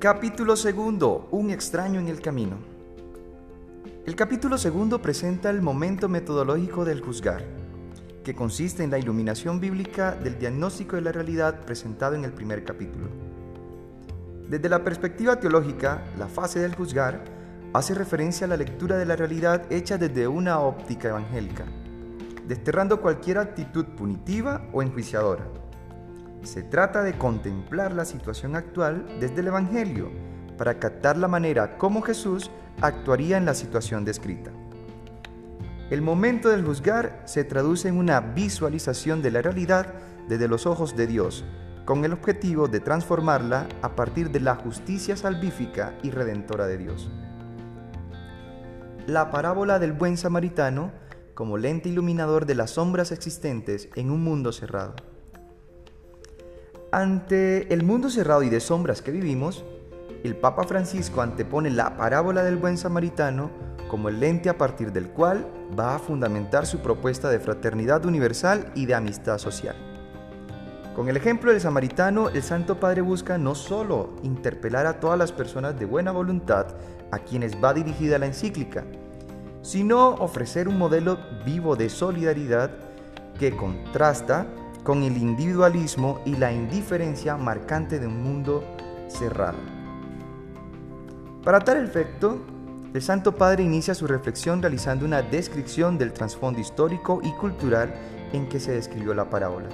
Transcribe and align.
Capítulo 0.00 0.54
segundo. 0.54 1.26
Un 1.32 1.50
extraño 1.50 1.98
en 1.98 2.06
el 2.06 2.20
camino. 2.20 2.54
El 4.06 4.14
capítulo 4.14 4.56
segundo 4.56 5.02
presenta 5.02 5.50
el 5.50 5.60
momento 5.60 6.08
metodológico 6.08 6.84
del 6.84 7.00
juzgar, 7.00 7.44
que 8.22 8.32
consiste 8.32 8.84
en 8.84 8.92
la 8.92 9.00
iluminación 9.00 9.58
bíblica 9.58 10.12
del 10.12 10.38
diagnóstico 10.38 10.94
de 10.94 11.02
la 11.02 11.10
realidad 11.10 11.62
presentado 11.62 12.14
en 12.14 12.24
el 12.24 12.32
primer 12.32 12.62
capítulo. 12.62 13.08
Desde 14.48 14.68
la 14.68 14.84
perspectiva 14.84 15.40
teológica, 15.40 16.04
la 16.16 16.28
fase 16.28 16.60
del 16.60 16.76
juzgar 16.76 17.24
hace 17.72 17.92
referencia 17.92 18.44
a 18.44 18.50
la 18.50 18.56
lectura 18.56 18.98
de 18.98 19.04
la 19.04 19.16
realidad 19.16 19.66
hecha 19.68 19.98
desde 19.98 20.28
una 20.28 20.60
óptica 20.60 21.08
evangélica, 21.08 21.64
desterrando 22.46 23.00
cualquier 23.00 23.38
actitud 23.38 23.84
punitiva 23.84 24.64
o 24.72 24.80
enjuiciadora. 24.80 25.67
Se 26.42 26.62
trata 26.62 27.02
de 27.02 27.18
contemplar 27.18 27.92
la 27.92 28.04
situación 28.04 28.56
actual 28.56 29.06
desde 29.20 29.40
el 29.40 29.48
Evangelio 29.48 30.10
para 30.56 30.78
captar 30.78 31.16
la 31.16 31.28
manera 31.28 31.78
como 31.78 32.02
Jesús 32.02 32.50
actuaría 32.80 33.36
en 33.36 33.44
la 33.44 33.54
situación 33.54 34.04
descrita. 34.04 34.50
El 35.90 36.02
momento 36.02 36.50
del 36.50 36.64
juzgar 36.64 37.22
se 37.24 37.44
traduce 37.44 37.88
en 37.88 37.96
una 37.96 38.20
visualización 38.20 39.22
de 39.22 39.30
la 39.30 39.40
realidad 39.40 39.94
desde 40.28 40.46
los 40.46 40.66
ojos 40.66 40.96
de 40.96 41.06
Dios, 41.06 41.44
con 41.86 42.04
el 42.04 42.12
objetivo 42.12 42.68
de 42.68 42.80
transformarla 42.80 43.66
a 43.80 43.96
partir 43.96 44.30
de 44.30 44.40
la 44.40 44.54
justicia 44.54 45.16
salvífica 45.16 45.94
y 46.02 46.10
redentora 46.10 46.66
de 46.66 46.76
Dios. 46.76 47.10
La 49.06 49.30
parábola 49.30 49.78
del 49.78 49.92
buen 49.94 50.18
samaritano 50.18 50.92
como 51.32 51.56
lente 51.56 51.88
iluminador 51.88 52.44
de 52.44 52.54
las 52.54 52.72
sombras 52.72 53.10
existentes 53.10 53.88
en 53.94 54.10
un 54.10 54.22
mundo 54.22 54.52
cerrado. 54.52 54.96
Ante 56.90 57.70
el 57.74 57.82
mundo 57.82 58.08
cerrado 58.08 58.42
y 58.42 58.48
de 58.48 58.60
sombras 58.60 59.02
que 59.02 59.10
vivimos, 59.10 59.62
el 60.24 60.34
Papa 60.36 60.64
Francisco 60.64 61.20
antepone 61.20 61.68
la 61.68 61.98
parábola 61.98 62.42
del 62.42 62.56
buen 62.56 62.78
samaritano 62.78 63.50
como 63.90 64.08
el 64.08 64.20
lente 64.20 64.48
a 64.48 64.56
partir 64.56 64.90
del 64.90 65.10
cual 65.10 65.46
va 65.78 65.94
a 65.94 65.98
fundamentar 65.98 66.64
su 66.64 66.78
propuesta 66.78 67.28
de 67.28 67.40
fraternidad 67.40 68.06
universal 68.06 68.72
y 68.74 68.86
de 68.86 68.94
amistad 68.94 69.36
social. 69.36 69.76
Con 70.96 71.10
el 71.10 71.18
ejemplo 71.18 71.52
del 71.52 71.60
samaritano, 71.60 72.30
el 72.30 72.42
Santo 72.42 72.80
Padre 72.80 73.02
busca 73.02 73.36
no 73.36 73.54
solo 73.54 74.16
interpelar 74.22 74.86
a 74.86 74.98
todas 74.98 75.18
las 75.18 75.30
personas 75.30 75.78
de 75.78 75.84
buena 75.84 76.10
voluntad 76.10 76.68
a 77.10 77.18
quienes 77.18 77.62
va 77.62 77.74
dirigida 77.74 78.18
la 78.18 78.26
encíclica, 78.26 78.84
sino 79.60 80.14
ofrecer 80.14 80.68
un 80.68 80.78
modelo 80.78 81.18
vivo 81.44 81.76
de 81.76 81.90
solidaridad 81.90 82.70
que 83.38 83.54
contrasta 83.54 84.46
con 84.88 85.02
el 85.02 85.18
individualismo 85.18 86.22
y 86.24 86.34
la 86.34 86.50
indiferencia 86.50 87.36
marcante 87.36 87.98
de 87.98 88.06
un 88.06 88.22
mundo 88.22 88.64
cerrado. 89.08 89.58
Para 91.44 91.60
tal 91.60 91.84
efecto, 91.84 92.38
el 92.94 93.02
Santo 93.02 93.34
Padre 93.34 93.64
inicia 93.64 93.92
su 93.94 94.06
reflexión 94.06 94.62
realizando 94.62 95.04
una 95.04 95.20
descripción 95.20 95.98
del 95.98 96.14
trasfondo 96.14 96.58
histórico 96.58 97.20
y 97.22 97.32
cultural 97.32 97.94
en 98.32 98.48
que 98.48 98.60
se 98.60 98.72
describió 98.72 99.12
la 99.12 99.28
parábola. 99.28 99.68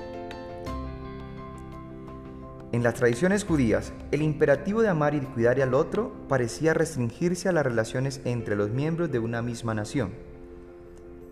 En 2.72 2.82
las 2.82 2.94
tradiciones 2.94 3.44
judías, 3.44 3.92
el 4.10 4.20
imperativo 4.20 4.82
de 4.82 4.88
amar 4.88 5.14
y 5.14 5.20
de 5.20 5.28
cuidar 5.28 5.60
al 5.60 5.74
otro 5.74 6.12
parecía 6.28 6.74
restringirse 6.74 7.48
a 7.48 7.52
las 7.52 7.62
relaciones 7.62 8.20
entre 8.24 8.56
los 8.56 8.70
miembros 8.70 9.12
de 9.12 9.20
una 9.20 9.42
misma 9.42 9.74
nación. 9.74 10.10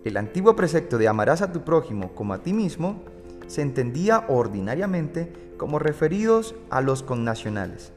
El 0.05 0.15
antiguo 0.15 0.55
precepto 0.55 0.97
de 0.97 1.09
amarás 1.09 1.41
a 1.41 1.51
tu 1.51 1.65
prójimo 1.65 2.15
como 2.15 2.33
a 2.33 2.41
ti 2.43 2.53
mismo 2.53 3.03
se 3.47 3.61
entendía 3.61 4.25
ordinariamente 4.27 5.31
como 5.57 5.79
referidos 5.79 6.55
a 6.69 6.81
los 6.81 7.03
connacionales. 7.03 7.93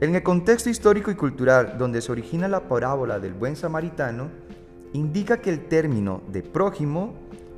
En 0.00 0.14
el 0.14 0.22
contexto 0.22 0.70
histórico 0.70 1.10
y 1.10 1.14
cultural 1.14 1.76
donde 1.78 2.02
se 2.02 2.12
origina 2.12 2.48
la 2.48 2.68
parábola 2.68 3.18
del 3.18 3.32
buen 3.32 3.56
samaritano, 3.56 4.28
indica 4.92 5.38
que 5.38 5.50
el 5.50 5.66
término 5.66 6.22
de 6.30 6.42
prójimo 6.42 7.14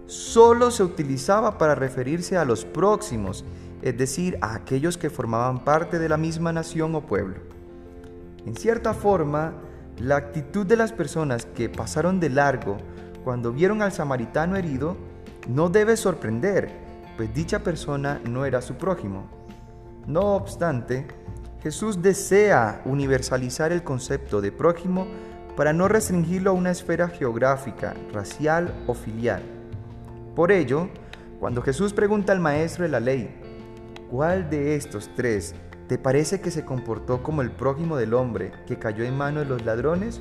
solo 0.06 0.70
se 0.70 0.82
utilizaba 0.82 1.58
para 1.58 1.74
referirse 1.74 2.36
a 2.36 2.44
los 2.44 2.64
próximos, 2.64 3.44
es 3.82 3.96
decir, 3.96 4.38
a 4.40 4.54
aquellos 4.54 4.96
que 4.96 5.10
formaban 5.10 5.64
parte 5.64 5.98
de 5.98 6.08
la 6.08 6.16
misma 6.16 6.52
nación 6.52 6.94
o 6.94 7.02
pueblo. 7.02 7.36
En 8.46 8.54
cierta 8.54 8.94
forma, 8.94 9.54
la 9.98 10.16
actitud 10.16 10.64
de 10.66 10.76
las 10.76 10.92
personas 10.92 11.46
que 11.46 11.68
pasaron 11.68 12.20
de 12.20 12.30
largo 12.30 12.76
cuando 13.24 13.52
vieron 13.52 13.82
al 13.82 13.92
samaritano 13.92 14.56
herido 14.56 14.96
no 15.48 15.68
debe 15.68 15.96
sorprender, 15.96 16.70
pues 17.16 17.32
dicha 17.34 17.60
persona 17.60 18.20
no 18.24 18.44
era 18.44 18.60
su 18.60 18.74
prójimo. 18.74 19.28
No 20.06 20.34
obstante, 20.34 21.06
Jesús 21.62 22.02
desea 22.02 22.82
universalizar 22.84 23.72
el 23.72 23.82
concepto 23.82 24.40
de 24.40 24.52
prójimo 24.52 25.06
para 25.56 25.72
no 25.72 25.88
restringirlo 25.88 26.50
a 26.50 26.54
una 26.54 26.70
esfera 26.70 27.08
geográfica, 27.08 27.94
racial 28.12 28.72
o 28.86 28.94
filial. 28.94 29.42
Por 30.34 30.52
ello, 30.52 30.88
cuando 31.40 31.62
Jesús 31.62 31.92
pregunta 31.92 32.32
al 32.32 32.40
maestro 32.40 32.84
de 32.84 32.90
la 32.90 33.00
ley, 33.00 33.40
¿cuál 34.10 34.50
de 34.50 34.76
estos 34.76 35.10
tres 35.16 35.54
te 35.88 35.98
parece 35.98 36.40
que 36.40 36.50
se 36.50 36.64
comportó 36.64 37.22
como 37.22 37.42
el 37.42 37.50
prójimo 37.50 37.96
del 37.96 38.14
hombre 38.14 38.52
que 38.66 38.78
cayó 38.78 39.04
en 39.04 39.16
manos 39.16 39.44
de 39.44 39.48
los 39.48 39.64
ladrones? 39.64 40.20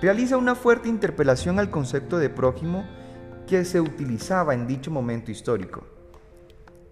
Realiza 0.00 0.36
una 0.36 0.54
fuerte 0.54 0.88
interpelación 0.88 1.58
al 1.58 1.70
concepto 1.70 2.18
de 2.18 2.30
prójimo 2.30 2.84
que 3.48 3.64
se 3.64 3.80
utilizaba 3.80 4.54
en 4.54 4.66
dicho 4.66 4.90
momento 4.90 5.30
histórico. 5.30 5.82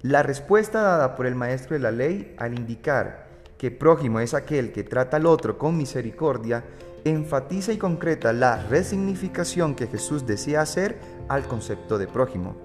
La 0.02 0.22
respuesta 0.22 0.80
dada 0.80 1.14
por 1.14 1.26
el 1.26 1.34
maestro 1.34 1.74
de 1.74 1.80
la 1.80 1.90
ley 1.90 2.34
al 2.38 2.58
indicar 2.58 3.26
que 3.58 3.70
prójimo 3.70 4.20
es 4.20 4.34
aquel 4.34 4.72
que 4.72 4.82
trata 4.82 5.18
al 5.18 5.26
otro 5.26 5.58
con 5.58 5.76
misericordia, 5.76 6.64
enfatiza 7.04 7.72
y 7.72 7.76
concreta 7.76 8.32
la 8.32 8.62
resignificación 8.68 9.74
que 9.74 9.86
Jesús 9.86 10.26
desea 10.26 10.62
hacer 10.62 10.98
al 11.28 11.44
concepto 11.46 11.98
de 11.98 12.06
prójimo. 12.06 12.56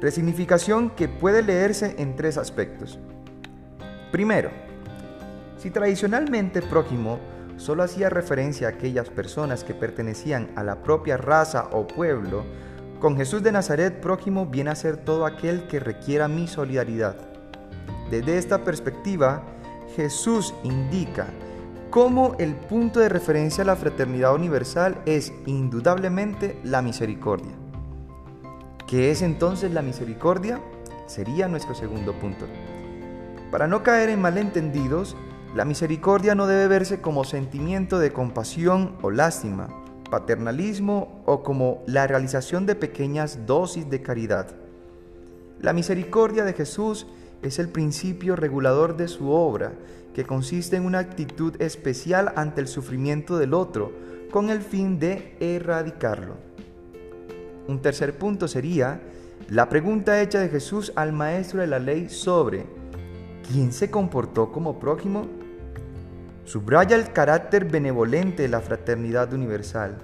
Resignificación 0.00 0.90
que 0.90 1.08
puede 1.08 1.42
leerse 1.42 1.96
en 1.98 2.16
tres 2.16 2.38
aspectos. 2.38 2.98
Primero, 4.12 4.50
si 5.58 5.70
tradicionalmente 5.70 6.62
prójimo 6.62 7.18
solo 7.56 7.82
hacía 7.82 8.10
referencia 8.10 8.68
a 8.68 8.70
aquellas 8.70 9.08
personas 9.08 9.64
que 9.64 9.74
pertenecían 9.74 10.50
a 10.56 10.62
la 10.62 10.82
propia 10.82 11.16
raza 11.16 11.68
o 11.72 11.86
pueblo, 11.86 12.44
con 13.00 13.16
Jesús 13.16 13.42
de 13.42 13.52
Nazaret 13.52 14.00
prójimo 14.00 14.46
viene 14.46 14.70
a 14.70 14.74
ser 14.74 14.96
todo 14.96 15.26
aquel 15.26 15.66
que 15.66 15.80
requiera 15.80 16.28
mi 16.28 16.46
solidaridad. 16.48 17.16
Desde 18.10 18.38
esta 18.38 18.64
perspectiva, 18.64 19.42
Jesús 19.96 20.54
indica 20.62 21.26
cómo 21.90 22.34
el 22.38 22.54
punto 22.54 23.00
de 23.00 23.08
referencia 23.08 23.62
a 23.62 23.66
la 23.66 23.76
fraternidad 23.76 24.34
universal 24.34 25.00
es 25.06 25.32
indudablemente 25.46 26.58
la 26.64 26.82
misericordia. 26.82 27.52
¿Qué 28.86 29.10
es 29.10 29.22
entonces 29.22 29.72
la 29.72 29.82
misericordia? 29.82 30.60
Sería 31.06 31.48
nuestro 31.48 31.74
segundo 31.74 32.12
punto. 32.14 32.46
Para 33.50 33.66
no 33.68 33.82
caer 33.82 34.08
en 34.08 34.20
malentendidos, 34.20 35.16
la 35.54 35.64
misericordia 35.64 36.34
no 36.34 36.46
debe 36.46 36.66
verse 36.66 37.00
como 37.00 37.24
sentimiento 37.24 37.98
de 37.98 38.12
compasión 38.12 38.96
o 39.02 39.10
lástima, 39.10 39.68
paternalismo 40.10 41.22
o 41.26 41.42
como 41.42 41.82
la 41.86 42.06
realización 42.06 42.66
de 42.66 42.74
pequeñas 42.74 43.46
dosis 43.46 43.88
de 43.90 44.02
caridad. 44.02 44.54
La 45.60 45.72
misericordia 45.72 46.44
de 46.44 46.52
Jesús 46.52 47.06
es 47.42 47.58
el 47.58 47.68
principio 47.68 48.36
regulador 48.36 48.96
de 48.96 49.08
su 49.08 49.30
obra, 49.30 49.72
que 50.14 50.24
consiste 50.24 50.76
en 50.76 50.86
una 50.86 51.00
actitud 51.00 51.60
especial 51.60 52.32
ante 52.36 52.60
el 52.60 52.68
sufrimiento 52.68 53.36
del 53.38 53.54
otro, 53.54 53.92
con 54.30 54.50
el 54.50 54.62
fin 54.62 54.98
de 54.98 55.36
erradicarlo. 55.40 56.36
Un 57.66 57.80
tercer 57.80 58.16
punto 58.18 58.46
sería 58.48 59.00
la 59.48 59.68
pregunta 59.68 60.20
hecha 60.20 60.38
de 60.38 60.48
Jesús 60.48 60.92
al 60.96 61.12
maestro 61.12 61.60
de 61.60 61.66
la 61.66 61.78
ley 61.78 62.08
sobre 62.08 62.66
¿quién 63.50 63.72
se 63.72 63.90
comportó 63.90 64.52
como 64.52 64.78
prójimo? 64.78 65.43
Subraya 66.44 66.96
el 66.96 67.12
carácter 67.12 67.64
benevolente 67.64 68.42
de 68.42 68.48
la 68.48 68.60
fraternidad 68.60 69.32
universal. 69.32 69.96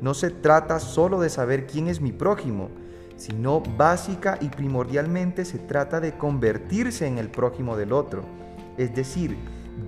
No 0.00 0.14
se 0.14 0.30
trata 0.30 0.80
solo 0.80 1.20
de 1.20 1.30
saber 1.30 1.66
quién 1.66 1.86
es 1.88 2.00
mi 2.00 2.12
prójimo, 2.12 2.70
sino 3.16 3.60
básica 3.60 4.36
y 4.40 4.48
primordialmente 4.48 5.44
se 5.44 5.58
trata 5.58 6.00
de 6.00 6.18
convertirse 6.18 7.06
en 7.06 7.18
el 7.18 7.30
prójimo 7.30 7.76
del 7.76 7.92
otro, 7.92 8.24
es 8.76 8.94
decir, 8.94 9.36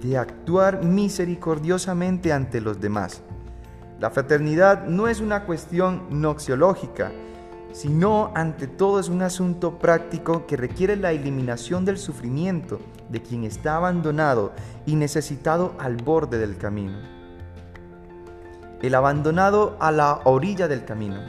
de 0.00 0.16
actuar 0.16 0.84
misericordiosamente 0.84 2.32
ante 2.32 2.60
los 2.60 2.80
demás. 2.80 3.22
La 4.00 4.10
fraternidad 4.10 4.86
no 4.86 5.08
es 5.08 5.20
una 5.20 5.44
cuestión 5.44 6.06
noxiológica, 6.10 7.10
sino 7.72 8.32
ante 8.34 8.66
todo 8.66 9.00
es 9.00 9.08
un 9.08 9.22
asunto 9.22 9.78
práctico 9.78 10.46
que 10.46 10.56
requiere 10.56 10.96
la 10.96 11.12
eliminación 11.12 11.84
del 11.84 11.98
sufrimiento 11.98 12.80
de 13.08 13.22
quien 13.22 13.44
está 13.44 13.76
abandonado 13.76 14.52
y 14.86 14.96
necesitado 14.96 15.74
al 15.78 15.96
borde 15.96 16.38
del 16.38 16.56
camino. 16.56 16.98
El 18.82 18.94
abandonado 18.94 19.76
a 19.80 19.90
la 19.90 20.20
orilla 20.24 20.68
del 20.68 20.84
camino. 20.84 21.20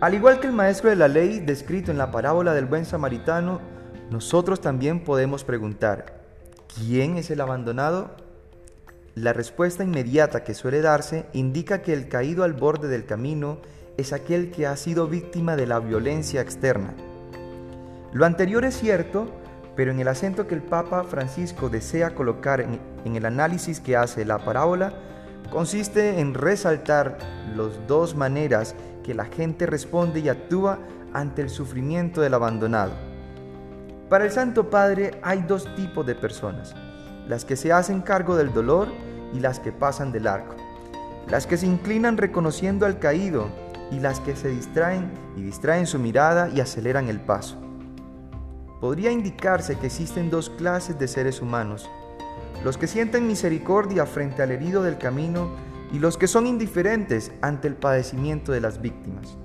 Al 0.00 0.14
igual 0.14 0.40
que 0.40 0.48
el 0.48 0.52
maestro 0.52 0.90
de 0.90 0.96
la 0.96 1.08
ley 1.08 1.40
descrito 1.40 1.90
en 1.90 1.98
la 1.98 2.10
parábola 2.10 2.54
del 2.54 2.66
buen 2.66 2.84
samaritano, 2.84 3.60
nosotros 4.10 4.60
también 4.60 5.04
podemos 5.04 5.44
preguntar, 5.44 6.22
¿quién 6.74 7.18
es 7.18 7.30
el 7.30 7.40
abandonado? 7.40 8.10
La 9.14 9.32
respuesta 9.32 9.84
inmediata 9.84 10.42
que 10.42 10.54
suele 10.54 10.80
darse 10.80 11.26
indica 11.32 11.82
que 11.82 11.92
el 11.92 12.08
caído 12.08 12.44
al 12.44 12.52
borde 12.52 12.88
del 12.88 13.04
camino 13.04 13.58
es 13.96 14.12
aquel 14.12 14.50
que 14.50 14.66
ha 14.66 14.76
sido 14.76 15.06
víctima 15.06 15.56
de 15.56 15.66
la 15.66 15.78
violencia 15.78 16.40
externa. 16.40 16.94
Lo 18.12 18.26
anterior 18.26 18.64
es 18.64 18.76
cierto, 18.78 19.28
pero 19.76 19.90
en 19.90 20.00
el 20.00 20.08
acento 20.08 20.46
que 20.46 20.54
el 20.54 20.62
Papa 20.62 21.04
Francisco 21.04 21.68
desea 21.68 22.14
colocar 22.14 22.60
en, 22.60 22.80
el 23.16 23.26
análisis 23.26 23.80
que 23.80 23.96
hace 23.96 24.24
la 24.24 24.38
parábola, 24.38 24.92
consiste 25.50 26.20
en 26.20 26.34
resaltar 26.34 27.18
las 27.56 27.86
dos 27.86 28.14
maneras 28.14 28.74
que 29.02 29.14
la 29.14 29.24
gente 29.24 29.66
responde 29.66 30.20
y 30.20 30.28
actúa 30.28 30.78
ante 31.12 31.42
el 31.42 31.50
sufrimiento 31.50 32.20
del 32.20 32.34
abandonado. 32.34 32.92
Para 34.08 34.24
el 34.24 34.30
Santo 34.30 34.68
Padre 34.68 35.18
hay 35.22 35.42
dos 35.42 35.74
tipos 35.74 36.06
de 36.06 36.14
personas, 36.14 36.74
las 37.26 37.44
que 37.44 37.56
se 37.56 37.72
hacen 37.72 38.02
cargo 38.02 38.36
del 38.36 38.52
dolor 38.52 38.88
y 39.32 39.40
las 39.40 39.58
que 39.58 39.72
pasan 39.72 40.12
del 40.12 40.26
arco, 40.26 40.54
las 41.28 41.46
que 41.46 41.56
se 41.56 41.66
inclinan 41.66 42.18
reconociendo 42.18 42.84
al 42.84 42.98
caído 42.98 43.48
y 43.90 44.00
las 44.00 44.20
que 44.20 44.36
se 44.36 44.48
distraen 44.48 45.10
y 45.36 45.42
distraen 45.42 45.86
su 45.86 45.98
mirada 45.98 46.48
y 46.48 46.60
aceleran 46.60 47.08
el 47.08 47.20
paso. 47.20 47.58
Podría 48.80 49.12
indicarse 49.12 49.76
que 49.76 49.86
existen 49.86 50.30
dos 50.30 50.50
clases 50.50 50.98
de 50.98 51.08
seres 51.08 51.40
humanos, 51.40 51.90
los 52.64 52.78
que 52.78 52.86
sienten 52.86 53.26
misericordia 53.26 54.06
frente 54.06 54.42
al 54.42 54.50
herido 54.50 54.82
del 54.82 54.98
camino 54.98 55.50
y 55.92 55.98
los 55.98 56.16
que 56.16 56.26
son 56.26 56.46
indiferentes 56.46 57.32
ante 57.42 57.68
el 57.68 57.74
padecimiento 57.74 58.52
de 58.52 58.60
las 58.60 58.80
víctimas. 58.80 59.36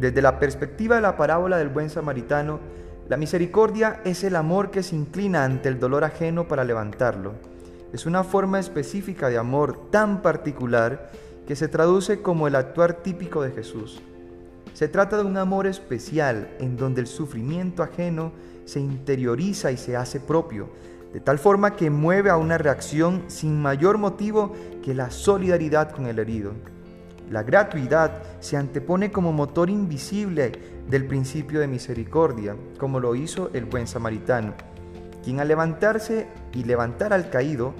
Desde 0.00 0.20
la 0.20 0.40
perspectiva 0.40 0.96
de 0.96 1.02
la 1.02 1.16
parábola 1.16 1.58
del 1.58 1.68
buen 1.68 1.88
samaritano, 1.88 2.58
la 3.08 3.16
misericordia 3.16 4.00
es 4.04 4.24
el 4.24 4.36
amor 4.36 4.70
que 4.70 4.82
se 4.82 4.96
inclina 4.96 5.44
ante 5.44 5.68
el 5.68 5.78
dolor 5.78 6.02
ajeno 6.04 6.48
para 6.48 6.64
levantarlo. 6.64 7.34
Es 7.92 8.06
una 8.06 8.24
forma 8.24 8.58
específica 8.58 9.28
de 9.28 9.38
amor 9.38 9.90
tan 9.90 10.22
particular 10.22 11.10
que 11.46 11.56
se 11.56 11.68
traduce 11.68 12.22
como 12.22 12.46
el 12.46 12.54
actuar 12.54 13.02
típico 13.02 13.42
de 13.42 13.50
Jesús. 13.50 14.00
Se 14.74 14.88
trata 14.88 15.18
de 15.18 15.24
un 15.24 15.36
amor 15.36 15.66
especial 15.66 16.48
en 16.58 16.76
donde 16.76 17.00
el 17.00 17.06
sufrimiento 17.06 17.82
ajeno 17.82 18.32
se 18.64 18.80
interioriza 18.80 19.70
y 19.70 19.76
se 19.76 19.96
hace 19.96 20.20
propio, 20.20 20.70
de 21.12 21.20
tal 21.20 21.38
forma 21.38 21.76
que 21.76 21.90
mueve 21.90 22.30
a 22.30 22.36
una 22.36 22.56
reacción 22.56 23.24
sin 23.26 23.60
mayor 23.60 23.98
motivo 23.98 24.52
que 24.82 24.94
la 24.94 25.10
solidaridad 25.10 25.90
con 25.90 26.06
el 26.06 26.18
herido. 26.18 26.52
La 27.30 27.42
gratuidad 27.42 28.22
se 28.40 28.56
antepone 28.56 29.10
como 29.10 29.32
motor 29.32 29.68
invisible 29.68 30.52
del 30.88 31.06
principio 31.06 31.60
de 31.60 31.66
misericordia, 31.66 32.56
como 32.78 32.98
lo 32.98 33.14
hizo 33.14 33.50
el 33.52 33.66
buen 33.66 33.86
samaritano, 33.86 34.54
quien 35.22 35.40
al 35.40 35.48
levantarse 35.48 36.28
y 36.52 36.64
levantar 36.64 37.12
al 37.12 37.30
caído, 37.30 37.74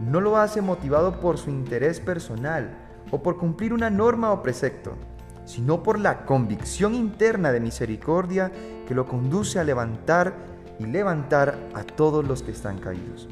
no 0.00 0.20
lo 0.20 0.36
hace 0.36 0.62
motivado 0.62 1.20
por 1.20 1.38
su 1.38 1.50
interés 1.50 2.00
personal 2.00 2.91
o 3.12 3.22
por 3.22 3.36
cumplir 3.36 3.72
una 3.72 3.90
norma 3.90 4.32
o 4.32 4.42
precepto, 4.42 4.94
sino 5.44 5.82
por 5.82 6.00
la 6.00 6.24
convicción 6.24 6.94
interna 6.94 7.52
de 7.52 7.60
misericordia 7.60 8.50
que 8.88 8.94
lo 8.94 9.06
conduce 9.06 9.60
a 9.60 9.64
levantar 9.64 10.34
y 10.78 10.86
levantar 10.86 11.56
a 11.74 11.84
todos 11.84 12.26
los 12.26 12.42
que 12.42 12.50
están 12.50 12.78
caídos. 12.78 13.28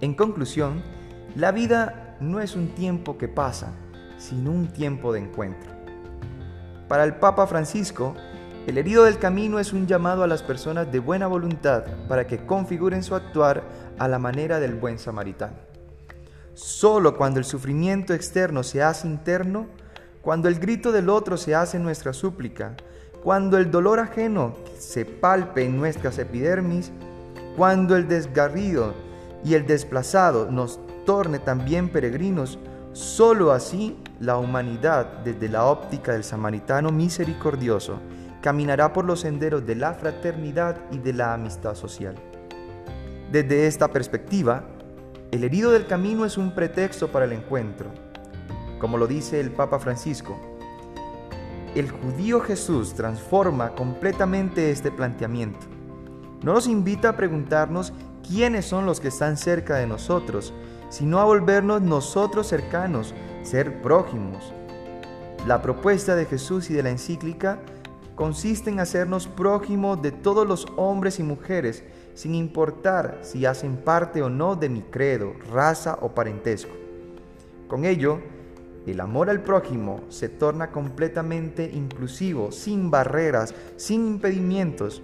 En 0.00 0.14
conclusión, 0.14 0.82
la 1.36 1.52
vida 1.52 2.16
no 2.20 2.40
es 2.40 2.56
un 2.56 2.68
tiempo 2.68 3.18
que 3.18 3.28
pasa, 3.28 3.72
sino 4.18 4.50
un 4.50 4.68
tiempo 4.68 5.12
de 5.12 5.20
encuentro. 5.20 5.70
Para 6.88 7.04
el 7.04 7.16
Papa 7.16 7.46
Francisco, 7.46 8.14
el 8.66 8.78
herido 8.78 9.04
del 9.04 9.18
camino 9.18 9.58
es 9.58 9.74
un 9.74 9.86
llamado 9.86 10.22
a 10.22 10.26
las 10.26 10.42
personas 10.42 10.90
de 10.90 11.00
buena 11.00 11.26
voluntad 11.26 11.84
para 12.08 12.26
que 12.26 12.46
configuren 12.46 13.02
su 13.02 13.14
actuar 13.14 13.62
a 13.98 14.08
la 14.08 14.18
manera 14.18 14.58
del 14.58 14.74
buen 14.74 14.98
samaritano. 14.98 15.73
Solo 16.54 17.16
cuando 17.16 17.40
el 17.40 17.44
sufrimiento 17.44 18.14
externo 18.14 18.62
se 18.62 18.82
hace 18.82 19.08
interno, 19.08 19.66
cuando 20.22 20.48
el 20.48 20.58
grito 20.58 20.92
del 20.92 21.08
otro 21.08 21.36
se 21.36 21.54
hace 21.54 21.78
nuestra 21.80 22.12
súplica, 22.12 22.76
cuando 23.24 23.58
el 23.58 23.70
dolor 23.70 23.98
ajeno 23.98 24.54
se 24.78 25.04
palpe 25.04 25.64
en 25.64 25.76
nuestras 25.76 26.18
epidermis, 26.18 26.92
cuando 27.56 27.96
el 27.96 28.06
desgarrido 28.06 28.94
y 29.44 29.54
el 29.54 29.66
desplazado 29.66 30.50
nos 30.50 30.78
torne 31.04 31.40
también 31.40 31.88
peregrinos, 31.88 32.58
sólo 32.92 33.50
así 33.50 33.98
la 34.20 34.38
humanidad, 34.38 35.24
desde 35.24 35.48
la 35.48 35.64
óptica 35.64 36.12
del 36.12 36.22
samaritano 36.22 36.92
misericordioso, 36.92 37.98
caminará 38.40 38.92
por 38.92 39.04
los 39.04 39.20
senderos 39.20 39.66
de 39.66 39.74
la 39.74 39.94
fraternidad 39.94 40.76
y 40.92 40.98
de 40.98 41.14
la 41.14 41.34
amistad 41.34 41.74
social. 41.74 42.14
Desde 43.32 43.66
esta 43.66 43.88
perspectiva, 43.88 44.64
el 45.34 45.42
herido 45.42 45.72
del 45.72 45.88
camino 45.88 46.24
es 46.24 46.38
un 46.38 46.52
pretexto 46.52 47.08
para 47.08 47.24
el 47.24 47.32
encuentro. 47.32 47.90
Como 48.78 48.98
lo 48.98 49.08
dice 49.08 49.40
el 49.40 49.50
Papa 49.50 49.80
Francisco, 49.80 50.38
el 51.74 51.90
judío 51.90 52.40
Jesús 52.40 52.94
transforma 52.94 53.74
completamente 53.74 54.70
este 54.70 54.92
planteamiento. 54.92 55.58
No 56.44 56.54
nos 56.54 56.68
invita 56.68 57.08
a 57.08 57.16
preguntarnos 57.16 57.92
quiénes 58.24 58.64
son 58.64 58.86
los 58.86 59.00
que 59.00 59.08
están 59.08 59.36
cerca 59.36 59.74
de 59.74 59.88
nosotros, 59.88 60.54
sino 60.88 61.18
a 61.18 61.24
volvernos 61.24 61.82
nosotros 61.82 62.46
cercanos, 62.46 63.12
ser 63.42 63.82
prójimos. 63.82 64.52
La 65.48 65.62
propuesta 65.62 66.14
de 66.14 66.26
Jesús 66.26 66.70
y 66.70 66.74
de 66.74 66.84
la 66.84 66.90
encíclica 66.90 67.58
consiste 68.14 68.70
en 68.70 68.78
hacernos 68.78 69.26
prójimos 69.26 70.00
de 70.00 70.12
todos 70.12 70.46
los 70.46 70.68
hombres 70.76 71.18
y 71.18 71.24
mujeres, 71.24 71.82
sin 72.14 72.34
importar 72.34 73.18
si 73.22 73.44
hacen 73.44 73.76
parte 73.76 74.22
o 74.22 74.30
no 74.30 74.56
de 74.56 74.68
mi 74.68 74.82
credo, 74.82 75.34
raza 75.52 75.98
o 76.00 76.14
parentesco. 76.14 76.72
Con 77.68 77.84
ello, 77.84 78.20
el 78.86 79.00
amor 79.00 79.30
al 79.30 79.42
prójimo 79.42 80.02
se 80.08 80.28
torna 80.28 80.70
completamente 80.70 81.70
inclusivo, 81.72 82.52
sin 82.52 82.90
barreras, 82.90 83.54
sin 83.76 84.06
impedimentos. 84.06 85.02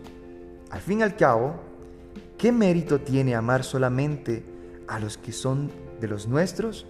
Al 0.71 0.81
fin 0.81 1.01
y 1.01 1.03
al 1.03 1.17
cabo, 1.17 1.55
¿qué 2.39 2.53
mérito 2.53 3.01
tiene 3.01 3.35
amar 3.35 3.65
solamente 3.65 4.45
a 4.87 5.01
los 5.01 5.17
que 5.17 5.33
son 5.33 5.71
de 6.01 6.09
los 6.09 6.29
nuestros? 6.29 6.87